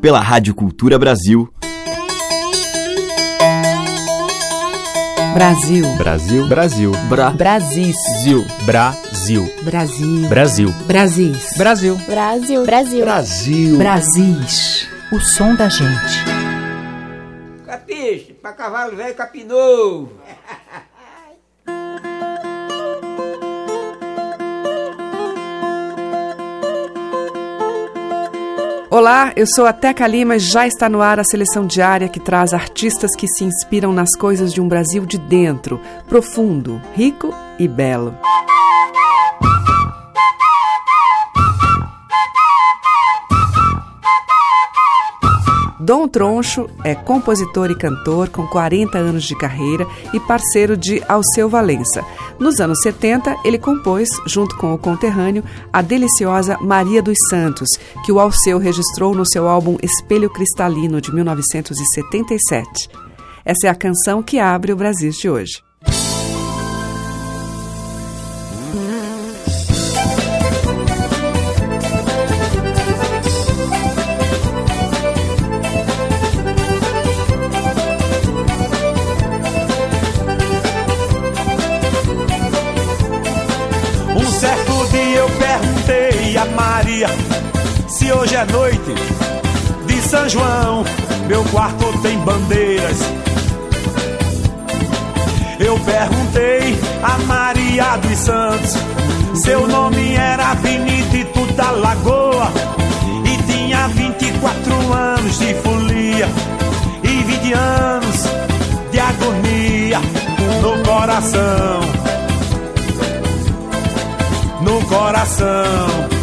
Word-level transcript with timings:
pela 0.00 0.20
Rádio 0.20 0.54
Cultura 0.54 0.98
Brasil. 0.98 1.48
Brasil. 5.34 5.84
Brasil. 5.96 6.48
Brasil. 6.48 6.92
Bra. 7.08 7.30
Brasil. 7.30 7.92
Brasil. 8.64 9.44
Brasil. 9.64 10.14
Brasil. 10.24 10.72
Brasil. 10.86 11.44
Brasil. 11.56 11.96
Brasil. 12.06 12.64
Brasil. 12.64 13.04
Brasil. 13.04 13.78
Brasis. 13.78 14.88
O 15.12 15.20
som 15.20 15.54
da 15.54 15.68
gente. 15.68 16.24
Capiche, 17.64 18.32
pra 18.40 18.52
cavalo 18.52 18.96
velho 18.96 19.14
capinou. 19.14 20.12
Olá, 28.98 29.32
eu 29.36 29.46
sou 29.46 29.64
a 29.64 29.72
Teca 29.72 30.08
Lima 30.08 30.34
e 30.34 30.38
já 30.40 30.66
está 30.66 30.88
no 30.88 31.00
ar 31.00 31.20
a 31.20 31.24
seleção 31.24 31.64
diária 31.64 32.08
que 32.08 32.18
traz 32.18 32.52
artistas 32.52 33.14
que 33.14 33.28
se 33.28 33.44
inspiram 33.44 33.92
nas 33.92 34.16
coisas 34.16 34.52
de 34.52 34.60
um 34.60 34.66
Brasil 34.66 35.06
de 35.06 35.16
dentro, 35.16 35.80
profundo, 36.08 36.82
rico 36.96 37.32
e 37.60 37.68
belo. 37.68 38.12
Dom 45.80 46.08
Troncho 46.08 46.68
é 46.82 46.94
compositor 46.94 47.70
e 47.70 47.74
cantor 47.74 48.28
com 48.28 48.46
40 48.46 48.98
anos 48.98 49.24
de 49.24 49.36
carreira 49.36 49.86
e 50.12 50.18
parceiro 50.18 50.76
de 50.76 51.02
Alceu 51.08 51.48
Valença. 51.48 52.04
Nos 52.38 52.58
anos 52.58 52.80
70, 52.82 53.36
ele 53.44 53.58
compôs, 53.58 54.08
junto 54.26 54.56
com 54.56 54.74
o 54.74 54.78
conterrâneo, 54.78 55.44
a 55.72 55.80
deliciosa 55.80 56.58
Maria 56.60 57.00
dos 57.00 57.16
Santos, 57.30 57.68
que 58.04 58.10
o 58.10 58.18
Alceu 58.18 58.58
registrou 58.58 59.14
no 59.14 59.24
seu 59.24 59.48
álbum 59.48 59.76
Espelho 59.80 60.30
Cristalino, 60.30 61.00
de 61.00 61.14
1977. 61.14 62.88
Essa 63.44 63.68
é 63.68 63.70
a 63.70 63.74
canção 63.74 64.22
que 64.22 64.38
abre 64.40 64.72
o 64.72 64.76
Brasil 64.76 65.10
de 65.10 65.30
hoje. 65.30 65.67
Se 88.38 88.44
hoje 88.44 88.44
é 88.44 88.44
noite 88.52 88.94
de 89.86 90.02
São 90.02 90.28
João, 90.28 90.84
meu 91.26 91.42
quarto 91.44 91.98
tem 92.02 92.16
bandeiras. 92.18 92.98
Eu 95.58 95.78
perguntei 95.80 96.78
a 97.02 97.18
Maria 97.26 97.96
dos 97.96 98.18
Santos, 98.18 98.76
seu 99.42 99.66
nome 99.66 100.14
era 100.14 100.54
Benedito 100.56 101.52
da 101.54 101.70
Lagoa 101.72 102.52
e 103.24 103.52
tinha 103.52 103.88
24 103.88 104.92
anos 104.92 105.38
de 105.38 105.54
folia 105.54 106.28
e 107.02 107.08
20 107.08 107.52
anos 107.54 108.24
de 108.92 109.00
agonia 109.00 110.00
no 110.62 110.82
coração. 110.84 111.80
No 114.62 114.84
coração. 114.86 116.17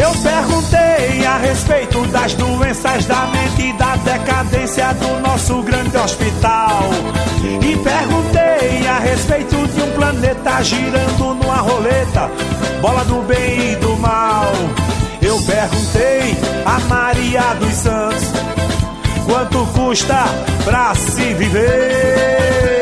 Eu 0.00 0.12
perguntei 0.22 1.26
a 1.26 1.36
respeito 1.36 2.06
das 2.06 2.32
doenças 2.32 3.04
da 3.04 3.26
mente 3.26 3.68
e 3.68 3.72
da 3.74 3.96
decadência 3.96 4.94
do 4.94 5.20
nosso 5.20 5.60
grande 5.60 5.94
hospital. 5.94 6.84
E 7.60 7.76
perguntei 7.76 8.88
a 8.88 8.98
respeito 8.98 9.56
de 9.68 9.82
um 9.82 9.90
planeta 9.90 10.62
girando 10.62 11.34
numa 11.34 11.58
roleta, 11.58 12.30
bola 12.80 13.04
do 13.04 13.20
bem 13.26 13.72
e 13.72 13.76
do 13.76 13.94
mal. 13.98 14.50
Eu 15.20 15.38
perguntei 15.42 16.34
a 16.64 16.80
Maria 16.88 17.54
dos 17.60 17.74
Santos 17.74 18.24
quanto 19.26 19.66
custa 19.74 20.24
pra 20.64 20.94
se 20.94 21.34
viver. 21.34 22.79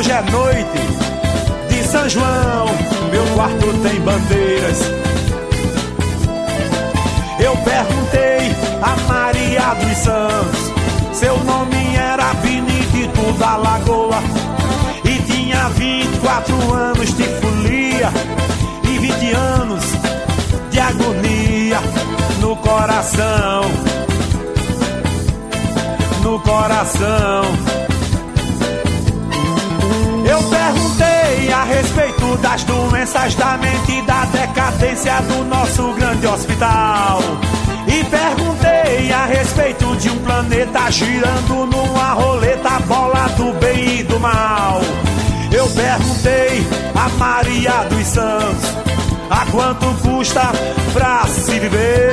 Hoje 0.00 0.12
é 0.12 0.22
noite 0.30 0.80
de 1.68 1.84
São 1.86 2.08
João, 2.08 2.66
meu 3.10 3.22
quarto 3.34 3.66
tem 3.82 4.00
bandeiras. 4.00 4.78
Eu 7.38 7.54
perguntei 7.58 8.50
a 8.80 8.96
Maria 9.12 9.74
dos 9.74 9.98
Santos, 9.98 11.18
seu 11.18 11.38
nome 11.44 11.96
era 11.96 12.32
Benedito 12.34 13.32
da 13.38 13.56
Lagoa 13.58 14.22
e 15.04 15.22
tinha 15.30 15.68
24 15.68 16.72
anos 16.72 17.14
de 17.14 17.24
folia 17.24 18.10
e 18.84 18.98
20 18.98 19.32
anos 19.34 19.84
de 20.70 20.80
agonia 20.80 21.80
no 22.40 22.56
coração. 22.56 23.64
No 26.22 26.40
coração. 26.40 27.79
Eu 30.30 30.40
perguntei 30.44 31.52
a 31.52 31.64
respeito 31.64 32.36
das 32.36 32.62
doenças 32.62 33.34
da 33.34 33.56
mente 33.56 33.98
e 33.98 34.02
da 34.02 34.24
decadência 34.26 35.20
do 35.22 35.42
nosso 35.42 35.92
grande 35.94 36.24
hospital. 36.24 37.18
E 37.88 38.04
perguntei 38.04 39.12
a 39.12 39.26
respeito 39.26 39.96
de 39.96 40.08
um 40.08 40.18
planeta 40.18 40.88
girando 40.92 41.66
numa 41.66 42.12
roleta, 42.12 42.78
bola 42.86 43.26
do 43.36 43.52
bem 43.58 43.98
e 43.98 44.02
do 44.04 44.20
mal. 44.20 44.80
Eu 45.50 45.68
perguntei 45.70 46.64
a 46.94 47.08
Maria 47.18 47.88
dos 47.88 48.06
Santos 48.06 48.76
a 49.28 49.46
quanto 49.50 49.86
custa 50.00 50.52
pra 50.92 51.26
se 51.26 51.58
viver. 51.58 52.09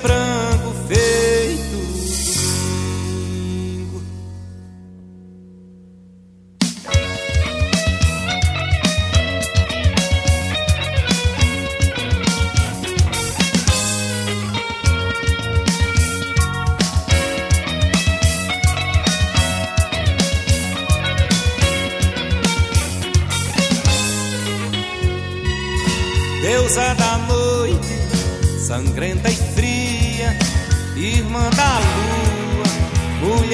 Um 0.00 0.51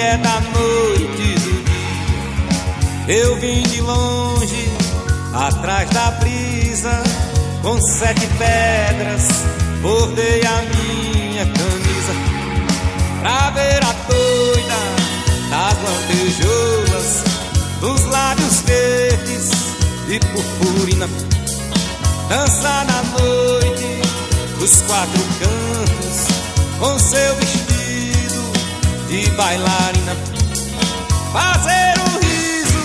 mulher 0.08 0.18
da 0.18 0.40
noite 0.40 1.34
do 1.40 1.64
dia. 3.06 3.20
Eu 3.20 3.36
vim 3.36 3.62
de 3.62 3.80
longe, 3.82 4.70
atrás 5.34 5.90
da 5.90 6.10
brisa, 6.12 7.02
com 7.62 7.80
sete 7.80 8.26
pedras, 8.38 9.28
bordei 9.82 10.42
a 10.42 10.62
minha 10.62 11.44
camisa, 11.44 12.12
pra 13.20 13.50
ver 13.50 13.82
a 13.84 13.92
doida 14.08 14.78
das 15.50 15.76
lantejoulas, 15.82 17.24
dos 17.80 18.04
lábios 18.06 18.60
verdes 18.62 19.50
de 20.06 20.20
purpurina 20.20 21.08
dança 22.28 22.84
na 22.84 23.02
noite 23.18 24.02
dos 24.58 24.82
quatro 24.82 25.22
cantos 25.38 26.28
com 26.78 26.98
seu 26.98 27.34
vestido 27.36 27.57
de 29.08 29.30
bailarina, 29.30 30.14
fazer 31.32 31.94
o 31.98 32.18
riso, 32.20 32.84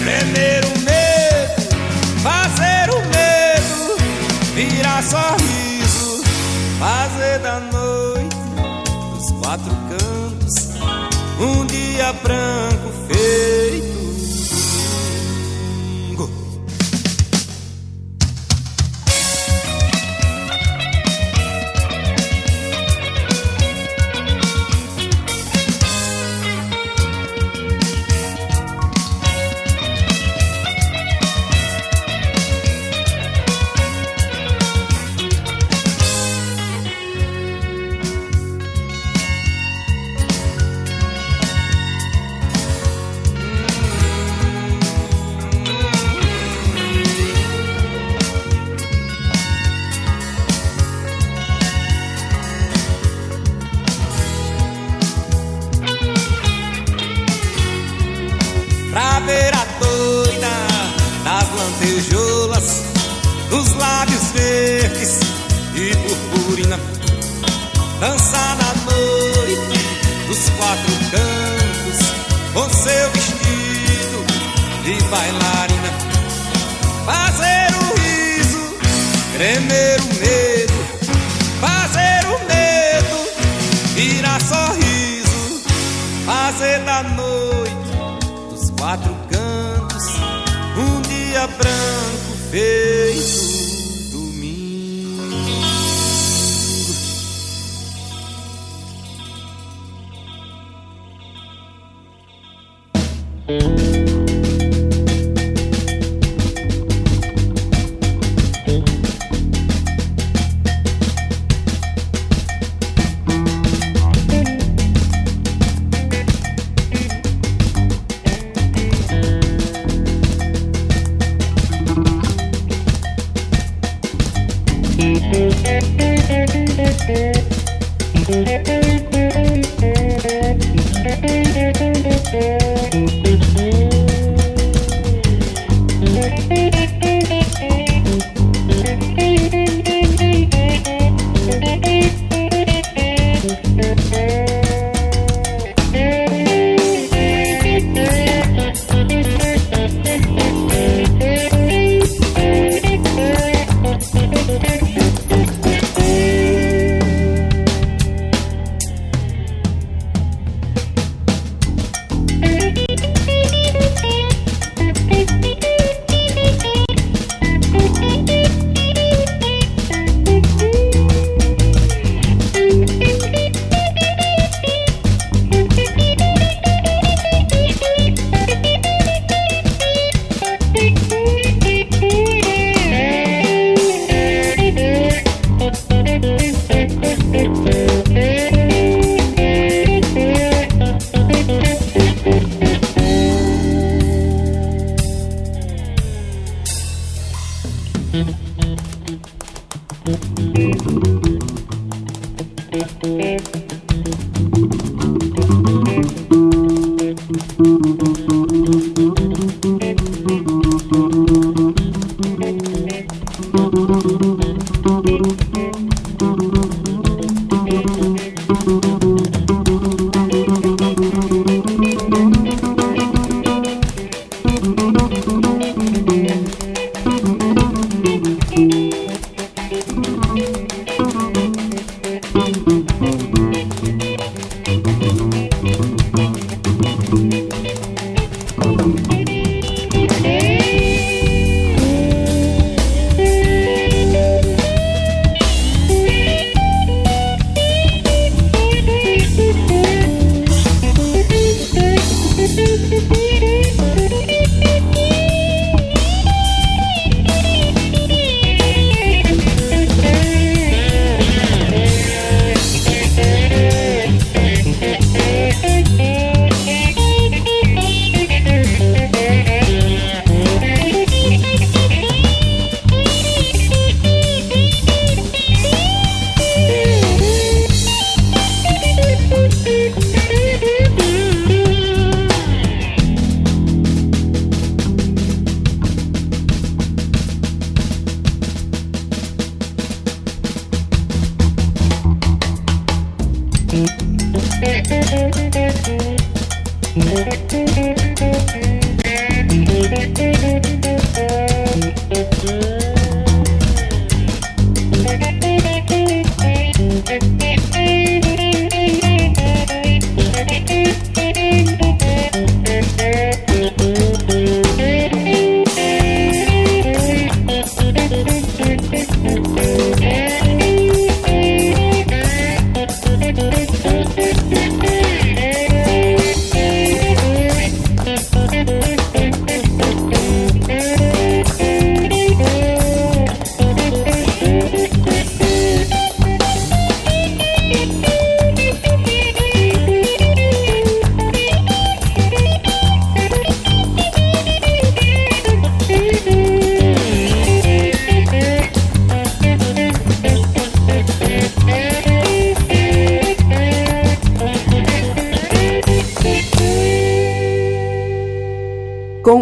tremer 0.00 0.64
o 0.64 0.78
medo, 0.80 1.62
fazer 2.22 2.90
o 2.90 3.00
medo 3.14 3.36
virar 4.54 5.02
sorriso, 5.04 6.24
fazer 6.80 7.38
da 7.38 7.60
noite 7.60 8.36
dos 9.14 9.30
quatro 9.40 9.70
cantos 9.88 10.68
um 11.38 11.64
dia 11.66 12.12
branco 12.14 12.92
feito 13.08 13.95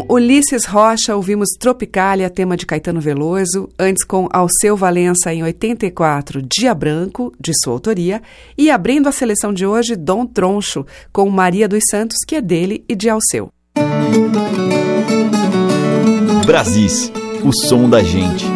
Ulisses 0.08 0.64
Rocha, 0.64 1.14
ouvimos 1.14 1.50
Tropicália, 1.60 2.30
tema 2.30 2.56
de 2.56 2.64
Caetano 2.64 3.02
Veloso, 3.02 3.68
antes 3.78 4.02
com 4.02 4.26
Alceu 4.32 4.74
Valença 4.74 5.30
em 5.30 5.42
84, 5.42 6.40
Dia 6.40 6.72
Branco, 6.72 7.34
de 7.38 7.52
sua 7.62 7.74
autoria, 7.74 8.22
e 8.56 8.70
abrindo 8.70 9.10
a 9.10 9.12
seleção 9.12 9.52
de 9.52 9.66
hoje, 9.66 9.94
Dom 9.94 10.24
Troncho, 10.24 10.86
com 11.12 11.28
Maria 11.28 11.68
dos 11.68 11.82
Santos, 11.90 12.16
que 12.26 12.36
é 12.36 12.40
dele 12.40 12.82
e 12.88 12.94
de 12.94 13.10
Alceu. 13.10 13.50
Brasis, 16.46 17.12
o 17.44 17.52
som 17.52 17.86
da 17.86 18.02
gente 18.02 18.46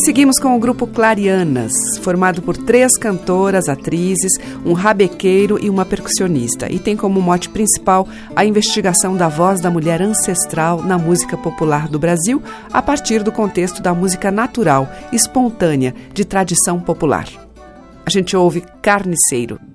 seguimos 0.00 0.38
com 0.38 0.56
o 0.56 0.58
grupo 0.58 0.86
Clarianas, 0.86 1.72
formado 2.00 2.40
por 2.40 2.56
três 2.56 2.96
cantoras, 2.96 3.68
atrizes, 3.68 4.32
um 4.64 4.72
rabequeiro 4.72 5.58
e 5.62 5.68
uma 5.68 5.84
percussionista, 5.84 6.70
e 6.72 6.78
tem 6.78 6.96
como 6.96 7.20
mote 7.20 7.50
principal 7.50 8.08
a 8.34 8.44
investigação 8.44 9.16
da 9.16 9.28
voz 9.28 9.60
da 9.60 9.70
mulher 9.70 10.00
ancestral 10.00 10.82
na 10.82 10.96
música 10.96 11.36
popular 11.36 11.88
do 11.88 11.98
Brasil, 11.98 12.42
a 12.72 12.80
partir 12.80 13.22
do 13.22 13.30
contexto 13.30 13.82
da 13.82 13.92
música 13.92 14.30
natural, 14.30 14.90
espontânea, 15.12 15.94
de 16.14 16.24
tradição 16.24 16.80
popular. 16.80 17.26
A 18.06 18.10
gente 18.10 18.36
ouve 18.36 18.62
Carniceiro. 18.80 19.71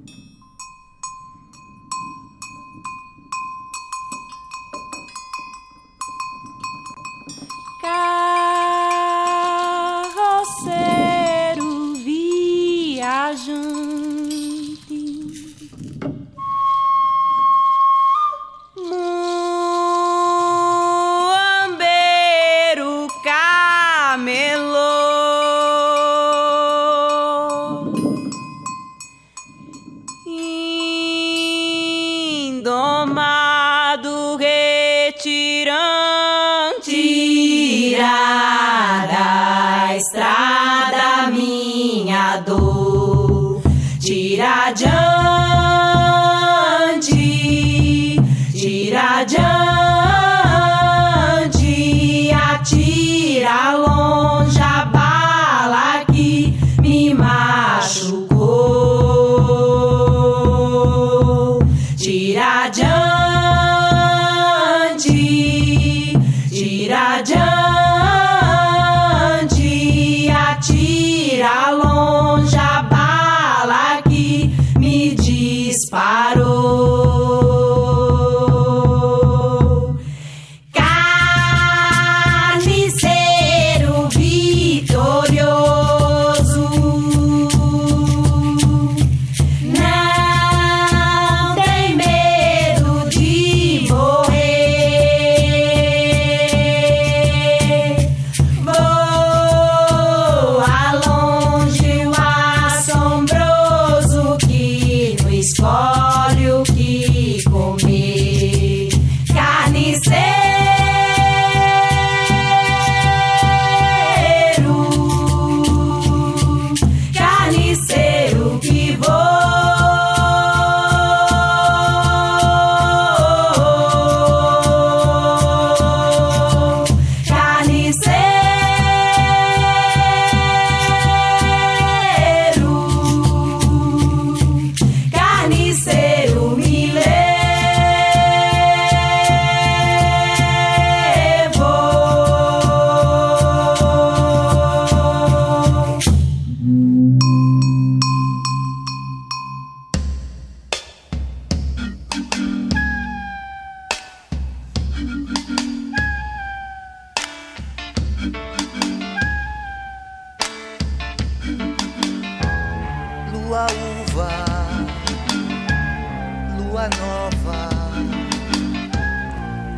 lua 166.78 166.90
nova, 166.90 167.70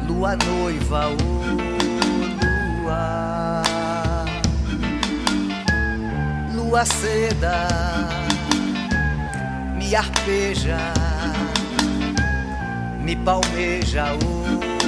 lua 0.06 0.36
noiva, 0.36 1.08
ô 1.08 1.14
oh, 1.14 1.56
lua, 2.84 3.64
lua 6.54 6.86
seda, 6.86 7.68
me 9.78 9.96
arpeja, 9.96 10.94
me 13.02 13.16
palmeja, 13.16 14.14
ô 14.16 14.18
oh, 14.18 14.79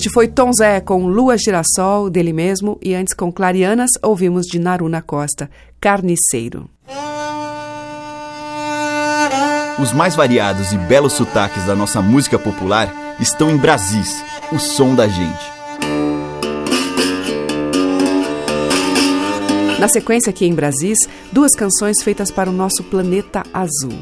Este 0.00 0.08
foi 0.08 0.28
Tom 0.28 0.50
Zé 0.50 0.80
com 0.80 1.08
Lua 1.08 1.36
Girassol, 1.36 2.08
dele 2.08 2.32
mesmo, 2.32 2.78
e 2.82 2.94
antes 2.94 3.12
com 3.12 3.30
Clarianas 3.30 3.90
ouvimos 4.02 4.46
de 4.46 4.58
Naruna 4.58 5.02
Costa, 5.02 5.50
Carniceiro. 5.78 6.70
Os 9.78 9.92
mais 9.92 10.16
variados 10.16 10.72
e 10.72 10.78
belos 10.78 11.12
sotaques 11.12 11.66
da 11.66 11.76
nossa 11.76 12.00
música 12.00 12.38
popular 12.38 12.90
estão 13.20 13.50
em 13.50 13.58
Brasis, 13.58 14.24
o 14.50 14.58
som 14.58 14.94
da 14.94 15.06
gente. 15.06 15.52
Na 19.78 19.88
sequência 19.88 20.30
aqui 20.30 20.46
em 20.46 20.54
Brasis, 20.54 20.98
duas 21.30 21.54
canções 21.54 22.02
feitas 22.02 22.30
para 22.30 22.48
o 22.48 22.54
nosso 22.54 22.82
planeta 22.84 23.42
azul. 23.52 23.98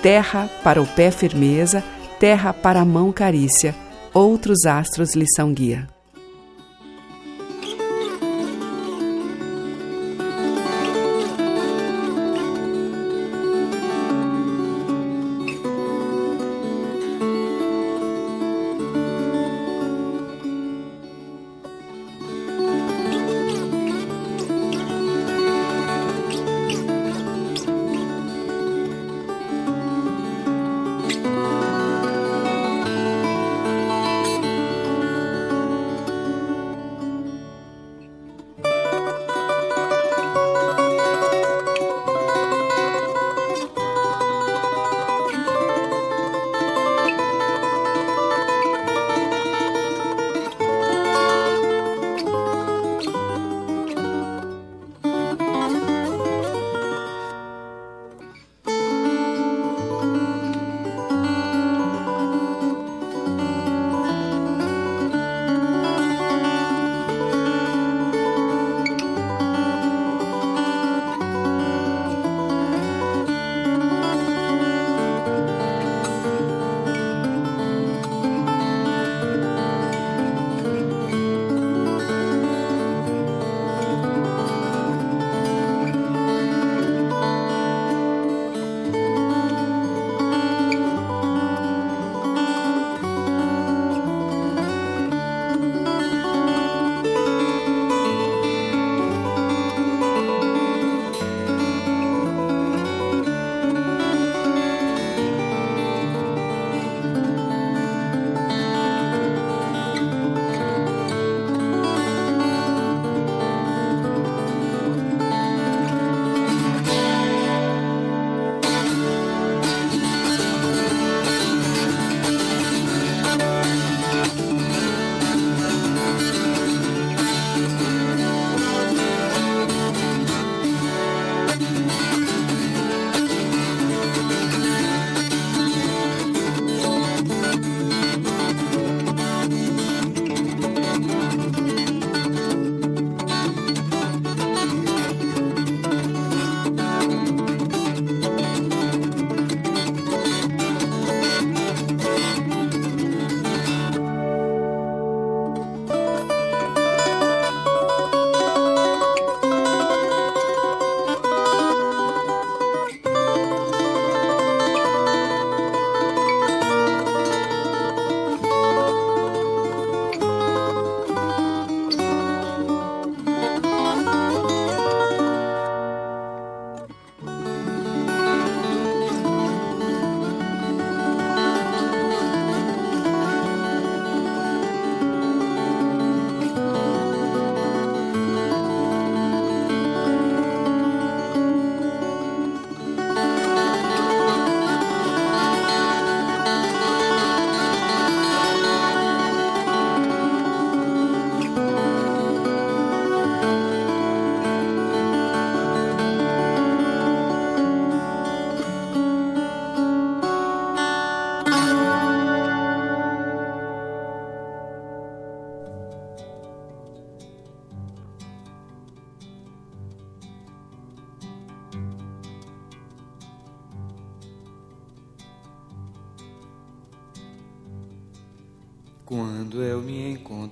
Terra 0.00 0.48
para 0.62 0.80
o 0.80 0.86
pé 0.86 1.10
firmeza, 1.10 1.84
terra 2.18 2.54
para 2.54 2.80
a 2.80 2.84
mão 2.86 3.12
carícia 3.12 3.83
outros 4.14 4.64
astros 4.64 5.14
lhe 5.14 5.26
são 5.34 5.52
guia. 5.52 5.93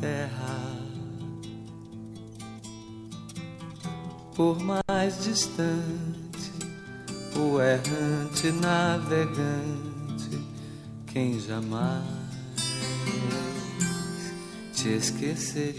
terra. 0.00 0.76
Por 4.34 4.58
mais 4.60 5.24
distante, 5.24 6.52
o 7.34 7.60
errante 7.60 8.50
navegante, 8.52 10.40
quem 11.06 11.40
jamais 11.40 12.04
te 14.74 14.90
esqueceria. 14.90 15.76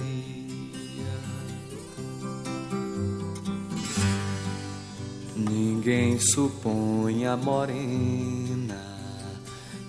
Ninguém 5.36 6.20
supõe 6.20 7.28
a 7.28 7.38
morena 7.38 8.84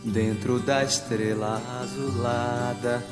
dentro 0.05 0.61
da 0.61 0.85
estrela 0.85 1.61
azulada, 1.81 3.03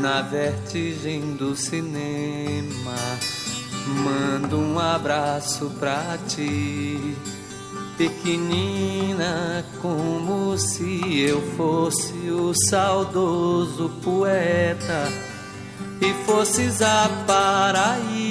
na 0.00 0.22
vertigem 0.22 1.34
do 1.34 1.54
cinema. 1.56 2.96
Mando 4.04 4.58
um 4.58 4.78
abraço 4.78 5.70
pra 5.78 6.18
ti, 6.28 7.16
pequenina, 7.98 9.64
como 9.80 10.56
se 10.56 11.20
eu 11.20 11.42
fosse 11.56 12.30
o 12.30 12.52
saudoso 12.68 13.90
poeta 14.02 15.08
e 16.00 16.12
fosses 16.24 16.80
a 16.80 17.08
Paraíba. 17.26 18.21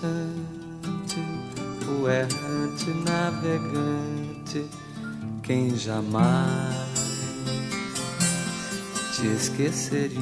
Distante, 0.00 1.20
o 1.86 2.08
errante 2.08 2.90
navegante, 3.04 4.64
quem 5.42 5.76
jamais 5.76 6.88
te 9.14 9.26
esqueceria. 9.26 10.20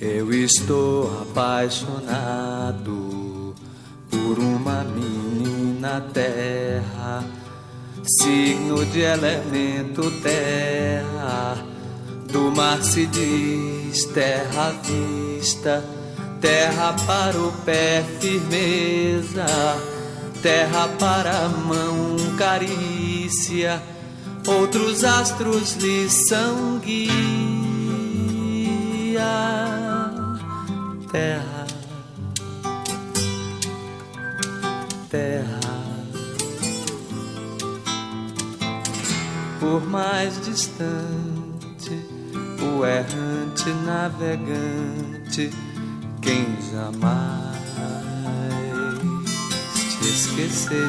Eu 0.00 0.32
estou 0.32 1.22
apaixonado 1.22 2.74
por 4.10 4.38
uma 4.38 4.82
menina 4.84 6.00
terra, 6.12 7.24
signo 8.20 8.84
de 8.86 9.00
elemento 9.00 10.10
terra. 10.20 11.56
Do 12.30 12.50
mar 12.50 12.82
se 12.82 13.06
diz 13.06 13.83
terra 14.02 14.74
vista, 14.82 15.84
terra 16.40 16.94
para 17.06 17.38
o 17.38 17.52
pé 17.64 18.04
firmeza, 18.20 19.46
terra 20.42 20.88
para 20.98 21.44
a 21.44 21.48
mão 21.48 22.16
carícia. 22.36 23.80
Outros 24.46 25.04
astros 25.04 25.76
lhe 25.76 26.10
são 26.10 26.78
guia, 26.78 27.14
terra 31.10 31.64
terra. 35.14 35.60
Por 39.60 39.86
mais 39.86 40.44
distante, 40.44 41.33
o 42.64 42.84
errante 42.86 43.70
navegante, 43.84 45.50
quem 46.20 46.46
jamais 46.72 47.54
te 50.00 50.08
esqueceria. 50.08 50.84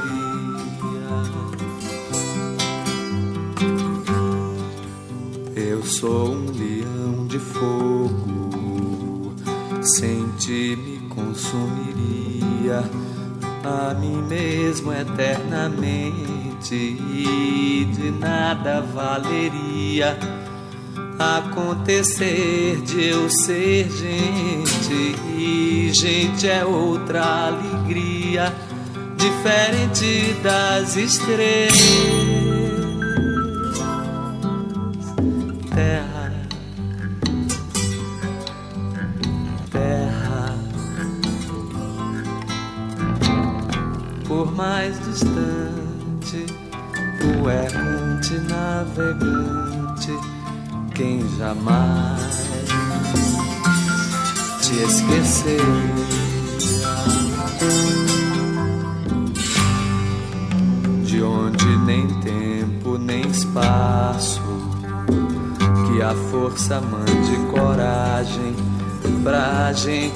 Eu 5.56 5.84
sou 5.84 6.32
um 6.32 6.52
leão 6.52 7.28
de 7.28 7.40
fogo, 7.40 9.34
sem 9.82 10.28
ti 10.38 10.78
me 10.78 11.00
consumiria 11.10 12.84
a 13.64 13.94
mim 13.96 14.22
mesmo 14.24 14.94
eternamente 14.94 16.76
e 16.76 17.88
de 17.94 18.12
nada 18.12 18.82
valeria 18.82 20.18
acontecer 21.26 22.82
de 22.82 23.06
eu 23.08 23.30
ser 23.30 23.90
gente 23.90 25.16
e 25.38 25.92
gente 25.94 26.48
é 26.48 26.64
outra 26.64 27.48
alegria 27.48 28.54
diferente 29.18 30.36
das 30.44 30.96
estrelas 30.96 32.25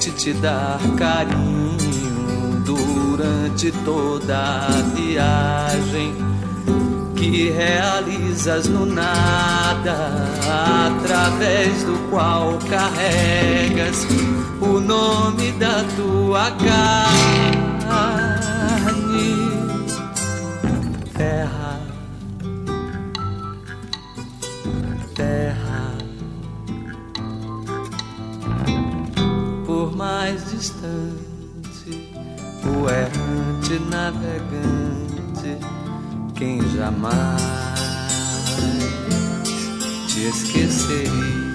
te 0.08 0.34
dar 0.34 0.80
carinho 0.98 2.62
durante 2.64 3.70
toda 3.84 4.38
a 4.38 4.82
viagem 4.96 6.16
que 7.16 7.50
realizas 7.50 8.68
no 8.68 8.86
nada, 8.86 10.14
através 10.88 11.84
do 11.84 12.10
qual 12.10 12.58
carregas 12.70 14.08
o 14.62 14.80
nome 14.80 15.52
da 15.54 15.84
tua 15.98 16.50
carne, 16.52 17.50
terra, 21.14 21.89
navegante, 34.12 35.58
quem 36.36 36.62
jamais 36.70 37.42
te 40.08 40.28
esqueceria. 40.28 41.50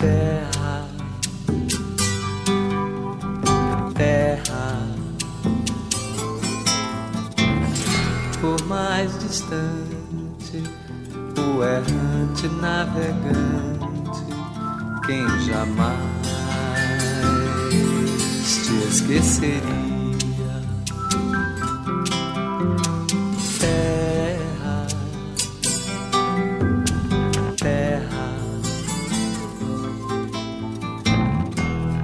Terra, 0.00 0.88
terra, 3.94 4.86
por 8.40 8.60
mais 8.66 9.16
distante, 9.20 10.62
o 11.38 11.62
errante 11.62 12.48
navegante, 12.60 14.24
quem 15.06 15.28
jamais 15.44 16.15
esqueceria. 19.14 19.62
Terra, 23.60 24.86
terra, 27.56 28.34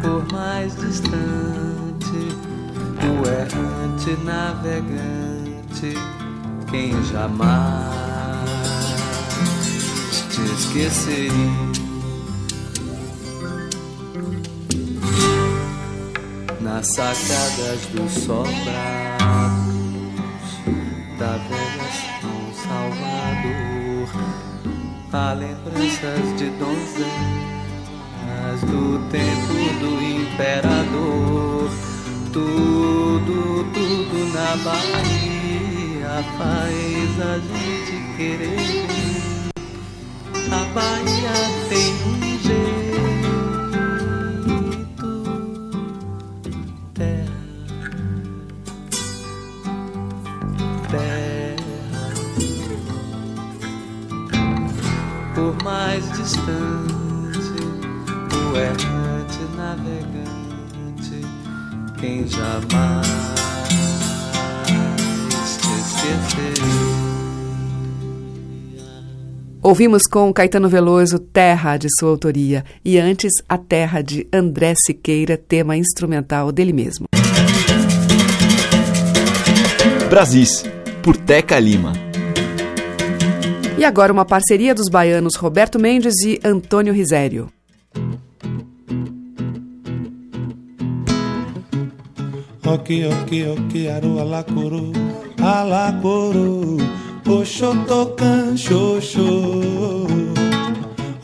por 0.01 0.33
mais 0.33 0.77
distante 0.77 1.13
o 3.03 3.27
errante 3.27 4.17
navegante, 4.25 5.95
quem 6.71 6.93
jamais 7.05 7.93
te 10.31 10.43
esqueceria. 10.55 11.72
Sacadas 16.93 17.87
dos 17.95 18.13
sobrados 18.13 18.53
da 21.19 21.39
velha 21.49 21.89
São 22.21 22.53
Salvador, 22.53 24.09
há 25.11 25.33
lembranças 25.33 26.37
de 26.37 26.51
donzelas 26.51 27.01
do 28.61 29.09
tempo 29.11 29.55
do 29.81 30.03
imperador. 30.03 31.71
Tudo, 32.31 33.65
tudo 33.73 34.17
na 34.35 34.57
Bahia 34.63 36.23
faz 36.37 37.21
a 37.21 37.39
gente 37.39 37.95
querer. 38.19 38.93
A 40.51 40.65
Bahia 40.75 41.62
Por 55.53 55.65
mais 55.65 56.03
distante, 56.13 56.49
o 58.33 58.57
errante 58.57 59.39
navegante, 59.55 61.21
quem 62.01 62.27
jamais 62.27 63.07
te 65.61 65.69
esqueceria. 65.79 66.83
Ouvimos 69.63 70.07
com 70.07 70.33
Caetano 70.33 70.71
Veloso 70.71 71.19
Terra, 71.19 71.77
de 71.77 71.89
sua 71.99 72.09
autoria, 72.09 72.65
e 72.83 72.99
antes 72.99 73.33
A 73.47 73.59
Terra, 73.59 74.01
de 74.01 74.27
André 74.33 74.73
Siqueira, 74.87 75.37
tema 75.37 75.77
instrumental 75.77 76.51
dele 76.51 76.73
mesmo. 76.73 77.07
Brasis, 80.09 80.65
por 81.03 81.17
Teca 81.19 81.59
Lima. 81.59 81.93
E 83.79 83.85
agora 83.85 84.13
uma 84.13 84.25
parceria 84.25 84.75
dos 84.75 84.89
baianos 84.89 85.35
Roberto 85.37 85.79
Mendes 85.79 86.15
e 86.25 86.41
Antônio 86.45 86.93
Risério. 86.93 87.51
Ok, 92.65 93.07
ok, 93.07 93.49
ok, 93.49 93.91
aru 93.91 94.21
alacuru, 94.21 94.93
alacuru, 95.43 96.79
oxotocan, 97.29 98.57
xoxô. 98.57 100.07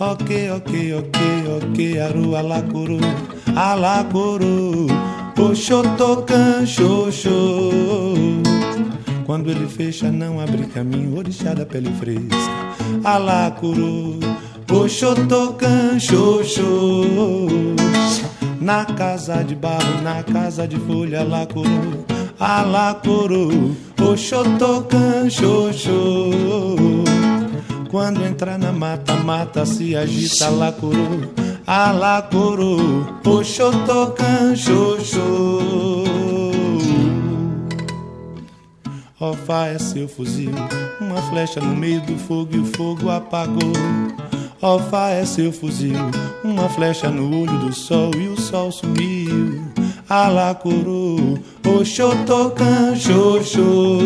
Ok, 0.00 0.50
ok, 0.50 0.72
ok, 0.94 1.18
ok, 1.56 2.00
aru 2.00 2.36
alacuru, 2.36 2.98
alacuru, 3.56 4.86
oxotocan, 5.38 6.66
xoxô. 6.66 8.47
Quando 9.28 9.50
ele 9.50 9.68
fecha, 9.68 10.10
não 10.10 10.40
abre 10.40 10.64
caminho, 10.68 11.18
orixá 11.18 11.52
da 11.52 11.66
pele 11.66 11.92
fresca. 12.00 12.24
Alacuru, 13.04 14.18
oxotocan, 14.72 16.00
xoxô. 16.00 17.04
Na 18.58 18.86
casa 18.86 19.42
de 19.44 19.54
barro, 19.54 20.00
na 20.02 20.22
casa 20.22 20.66
de 20.66 20.78
folha, 20.78 21.20
alacuru, 21.20 22.06
alacuru, 22.40 23.76
oxotocan, 24.00 25.28
xoxô. 25.28 26.30
Quando 27.90 28.24
entra 28.24 28.56
na 28.56 28.72
mata, 28.72 29.12
mata 29.16 29.66
se 29.66 29.94
agita, 29.94 30.46
alacuru, 30.46 31.28
alacuru, 31.66 33.06
oxotocan, 33.26 34.56
xoxô. 34.56 36.47
Ofá 39.20 39.66
é 39.66 39.78
seu 39.80 40.06
fuzil, 40.06 40.52
uma 41.00 41.20
flecha 41.22 41.58
no 41.58 41.74
meio 41.74 42.00
do 42.02 42.16
fogo 42.16 42.54
e 42.54 42.60
o 42.60 42.64
fogo 42.64 43.10
apagou. 43.10 43.72
Ofá 44.62 45.08
é 45.08 45.24
seu 45.24 45.50
fuzil, 45.50 45.96
uma 46.44 46.68
flecha 46.68 47.10
no 47.10 47.42
olho 47.42 47.58
do 47.58 47.72
sol 47.72 48.12
e 48.14 48.28
o 48.28 48.40
sol 48.40 48.70
sumiu. 48.70 49.60
Alacuru, 50.08 51.36
oxotocan, 51.66 52.94
xoxô. 52.94 53.98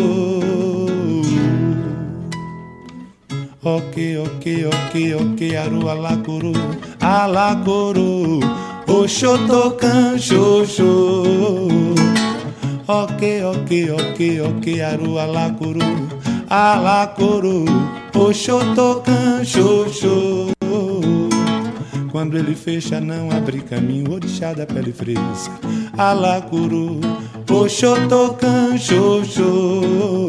Ok, 3.63 4.17
ok, 4.17 4.65
ok, 4.65 5.13
ok, 5.13 5.55
aru 5.57 5.89
alacuru, 5.89 6.53
alacuru, 6.99 8.39
oxotocan, 8.87 10.17
xoxô. 10.17 11.23
Ok, 12.85 13.23
ok, 13.45 13.91
ok, 13.91 14.41
ok, 14.41 14.81
aru 14.81 15.17
alacuru, 15.17 15.79
alacuru, 16.49 17.63
oxotocan, 18.13 19.45
xoxô. 19.45 20.51
Quando 22.11 22.37
ele 22.37 22.53
fecha, 22.53 22.99
não 22.99 23.31
abre 23.31 23.59
caminho, 23.61 24.11
orixá 24.11 24.51
da 24.51 24.65
pele 24.65 24.91
fresca. 24.91 25.53
Alacuru, 25.97 26.99
oxotocan, 27.49 28.77
xoxô. 28.77 30.27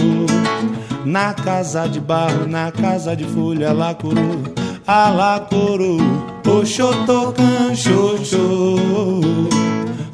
Na 1.05 1.35
casa 1.35 1.89
de 1.89 1.99
barro, 1.99 2.47
na 2.47 2.71
casa 2.71 3.17
de 3.17 3.25
folha, 3.25 3.71
alacuru, 3.71 4.45
alacuru, 4.87 5.99
oxotocan, 6.47 7.75
xoxô. 7.75 9.64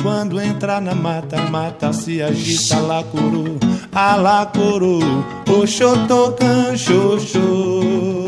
Quando 0.03 0.41
entra 0.41 0.81
na 0.81 0.95
mata, 0.95 1.43
mata 1.51 1.93
se 1.93 2.23
agita, 2.23 2.77
alacuru, 2.77 3.59
alacuru, 3.93 4.99
oxotocan, 5.47 6.75
xoxô. 6.77 8.21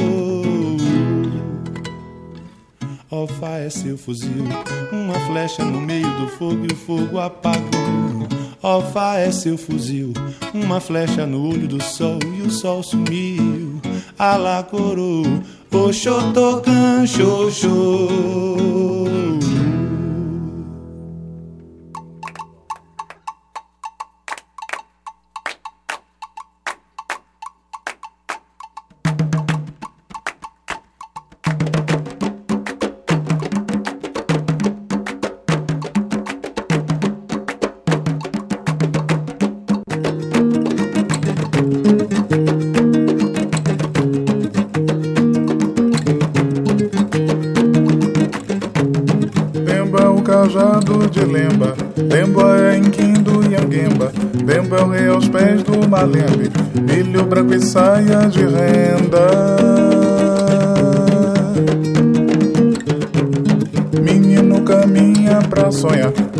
Ofá 3.10 3.58
é 3.58 3.70
seu 3.70 3.96
fuzil, 3.96 4.44
uma 4.92 5.14
flecha 5.26 5.64
no 5.64 5.80
meio 5.80 6.10
do 6.18 6.28
fogo 6.28 6.66
e 6.68 6.72
o 6.72 6.76
fogo 6.76 7.18
apagou. 7.18 8.28
Ofá 8.62 9.18
é 9.18 9.30
seu 9.32 9.56
fuzil, 9.56 10.12
uma 10.52 10.78
flecha 10.78 11.26
no 11.26 11.48
olho 11.48 11.66
do 11.66 11.82
sol 11.82 12.18
e 12.38 12.42
o 12.42 12.50
sol 12.50 12.82
sumiu. 12.82 13.80
Alacuru, 14.18 15.42
oxotocan, 15.70 17.06
xoxô. 17.06 18.08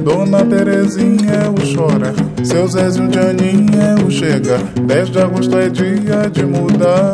Dona 0.03 0.45
Terezinha 0.45 1.49
o 1.49 1.75
chora, 1.75 2.13
seu 2.43 2.67
Zézio 2.67 3.07
de 3.07 3.21
Aninha 3.21 3.95
o 4.05 4.11
chega, 4.11 4.59
10 4.83 5.11
de 5.11 5.19
agosto 5.21 5.57
é 5.57 5.69
dia 5.69 6.29
de 6.29 6.45
mudar. 6.45 7.13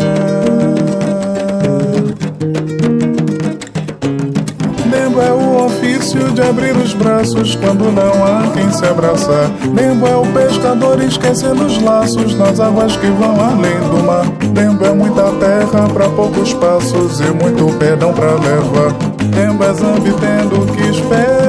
Lembo 4.90 5.20
é 5.20 5.32
o 5.32 5.66
ofício 5.66 6.30
de 6.32 6.40
abrir 6.40 6.74
os 6.76 6.94
braços 6.94 7.54
quando 7.56 7.92
não 7.92 8.24
há 8.24 8.50
quem 8.54 8.72
se 8.72 8.86
abraçar. 8.86 9.50
Lembo 9.74 10.06
é 10.06 10.16
o 10.16 10.26
pescador 10.32 10.98
esquecendo 11.02 11.66
os 11.66 11.82
laços 11.82 12.34
nas 12.36 12.58
águas 12.58 12.96
que 12.96 13.08
vão 13.08 13.38
além 13.38 13.78
do 13.90 14.02
mar. 14.06 14.24
Lembo 14.56 14.86
é 14.86 14.94
muita 14.94 15.24
terra 15.32 15.88
para 15.92 16.08
poucos 16.08 16.54
passos 16.54 17.20
e 17.20 17.30
muito 17.32 17.70
perdão 17.78 18.14
para 18.14 18.32
levar. 18.32 18.94
Lembo 19.36 19.62
é 19.62 19.74
zambi 19.74 20.10
tendo 20.12 20.72
que 20.72 20.88
esperar. 20.88 21.47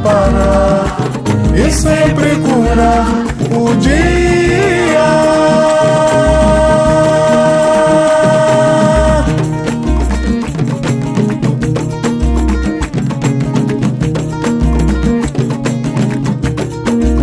Parar 0.00 0.96
e 1.54 1.70
sempre 1.70 2.36
curar 2.36 3.06
o 3.50 3.74
dia. 3.76 4.02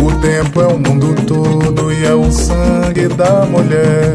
O 0.02 0.12
tempo 0.20 0.60
é 0.60 0.66
o 0.66 0.78
mundo 0.78 1.14
todo 1.26 1.92
e 1.92 2.04
é 2.04 2.14
o 2.14 2.30
sangue 2.30 3.08
da 3.08 3.46
mulher. 3.46 4.14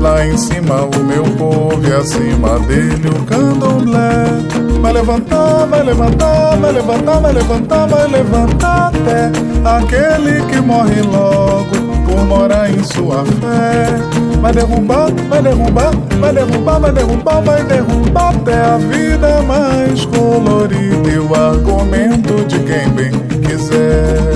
Lá 0.00 0.24
em 0.24 0.36
cima 0.36 0.84
o 0.84 1.04
meu 1.04 1.24
povo 1.36 1.84
e 1.86 1.92
acima 1.92 2.58
dele 2.60 3.08
o 3.08 3.24
candomblé. 3.24 4.57
Vai 4.88 4.94
levantar, 4.94 5.66
vai 5.66 5.82
levantar, 5.82 6.56
vai 6.56 6.72
levantar, 6.72 7.20
vai 7.20 7.32
levantar, 7.34 7.86
vai 7.88 8.08
levantar 8.08 8.86
até 8.86 9.30
aquele 9.62 10.40
que 10.46 10.62
morre 10.62 11.02
logo 11.02 11.76
por 12.06 12.24
morar 12.24 12.70
em 12.70 12.82
sua 12.82 13.22
fé. 13.22 13.98
Vai 14.40 14.50
derrubar, 14.50 15.10
vai 15.28 15.42
derrubar, 15.42 15.90
vai 16.18 16.32
derrubar, 16.32 16.80
vai 16.80 16.92
derrubar, 16.92 17.42
vai 17.42 17.64
derrubar 17.64 18.34
até 18.34 18.54
a 18.62 18.78
vida 18.78 19.42
mais 19.42 20.06
colorida 20.06 21.10
e 21.10 21.18
o 21.18 21.34
argumento 21.34 22.46
de 22.46 22.58
quem 22.60 22.88
bem 22.88 23.10
quiser. 23.46 24.27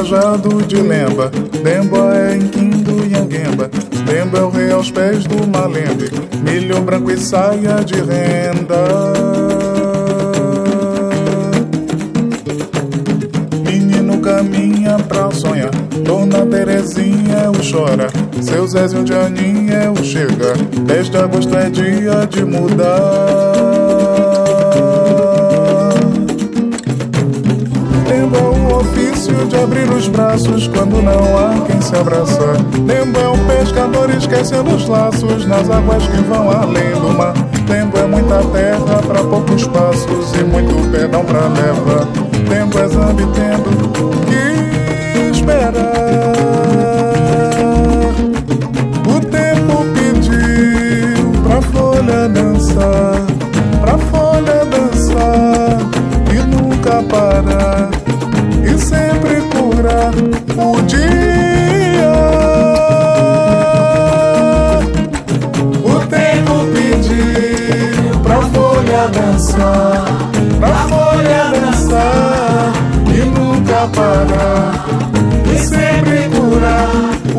Dembo 0.00 0.16
o 0.16 0.20
cajado 0.20 0.62
de 0.62 0.76
lemba, 0.76 1.30
Dembo 1.62 1.96
é 2.10 2.36
inquindo 2.36 3.06
e 3.06 3.14
anguemba, 3.14 3.70
Dembo 4.06 4.36
é 4.36 4.42
o 4.42 4.48
rei 4.48 4.72
aos 4.72 4.90
pés 4.90 5.24
do 5.24 5.46
malembe, 5.46 6.10
milho 6.42 6.80
branco 6.80 7.10
e 7.10 7.18
saia 7.18 7.84
de 7.84 7.96
renda. 7.96 8.76
Menino 13.62 14.18
caminha 14.20 14.96
pra 15.06 15.30
sonhar, 15.32 15.70
Dona 16.02 16.46
Terezinha 16.46 17.50
o 17.50 17.70
chora, 17.70 18.08
seu 18.40 18.66
Zézio 18.66 19.04
de 19.04 19.12
Aninha 19.12 19.92
o 19.92 20.02
chega, 20.02 20.54
10 20.86 21.10
de 21.10 21.16
agosto 21.18 21.54
é 21.56 21.68
dia 21.68 22.26
de 22.26 22.42
mudar. 22.44 23.69
De 29.46 29.56
abrir 29.56 29.90
os 29.90 30.08
braços 30.08 30.68
quando 30.68 31.02
não 31.02 31.38
há 31.38 31.66
quem 31.66 31.80
se 31.80 31.94
abraçar. 31.94 32.56
Tempo 32.86 33.18
é 33.18 33.28
um 33.28 33.46
pescador 33.46 34.10
esquecendo 34.10 34.74
os 34.74 34.86
laços 34.88 35.46
nas 35.46 35.68
águas 35.70 36.06
que 36.06 36.16
vão 36.22 36.50
além 36.50 36.92
do 36.92 37.16
mar. 37.16 37.34
Tempo 37.66 37.98
é 37.98 38.06
muita 38.06 38.42
terra 38.52 39.02
para 39.06 39.22
poucos 39.24 39.66
passos 39.68 40.32
e 40.38 40.44
muito 40.44 40.90
perdão 40.90 41.24
pra 41.24 41.48
levar. 41.48 42.06
Tempo 42.48 42.78
é 42.78 42.88
zambi 42.88 43.26
tendo 43.34 44.19